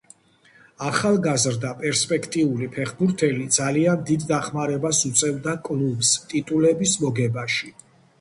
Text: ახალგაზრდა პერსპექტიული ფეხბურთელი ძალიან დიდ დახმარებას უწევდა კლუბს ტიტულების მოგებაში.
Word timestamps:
ახალგაზრდა 0.85 1.73
პერსპექტიული 1.81 2.69
ფეხბურთელი 2.77 3.45
ძალიან 3.57 4.01
დიდ 4.07 4.25
დახმარებას 4.31 5.03
უწევდა 5.11 5.55
კლუბს 5.69 6.15
ტიტულების 6.33 6.97
მოგებაში. 7.05 7.71